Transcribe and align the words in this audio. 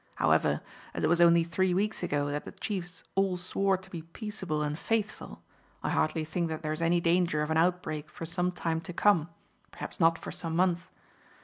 However, 0.15 0.61
as 0.95 1.03
it 1.03 1.09
was 1.09 1.21
only 1.21 1.43
three 1.43 1.75
weeks 1.75 2.01
ago 2.01 2.31
that 2.31 2.43
the 2.43 2.51
chiefs 2.51 3.03
all 3.13 3.37
swore 3.37 3.77
to 3.77 3.89
be 3.91 4.01
peaceable 4.01 4.63
and 4.63 4.75
faithful, 4.79 5.43
I 5.83 5.91
hardly 5.91 6.25
think 6.25 6.47
that 6.49 6.63
there's 6.63 6.81
any 6.81 6.99
danger 6.99 7.43
of 7.43 7.51
an 7.51 7.57
outbreak 7.57 8.09
for 8.09 8.25
some 8.25 8.51
time 8.51 8.81
to 8.81 8.93
come, 8.93 9.29
perhaps 9.69 9.99
not 9.99 10.17
for 10.17 10.31
some 10.31 10.55
months. 10.55 10.89